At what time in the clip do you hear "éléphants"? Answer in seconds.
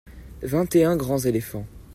1.19-1.67